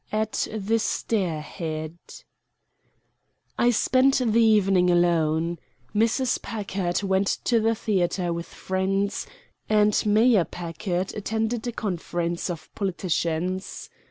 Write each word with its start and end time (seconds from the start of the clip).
AT 0.11 0.47
THE 0.51 0.79
STAIR 0.79 1.41
HEAD 1.41 1.95
I 3.59 3.69
spent 3.69 4.17
the 4.25 4.41
evening 4.43 4.89
alone. 4.89 5.59
Mrs. 5.93 6.41
Packard 6.41 7.03
went 7.03 7.27
to 7.43 7.59
the 7.59 7.75
theater 7.75 8.33
with 8.33 8.47
friends 8.47 9.27
and 9.69 10.03
Mayor 10.03 10.45
Packard 10.45 11.13
attended 11.13 11.67
a 11.67 11.71
conference 11.71 12.49
of 12.49 12.73
politicians. 12.73 13.91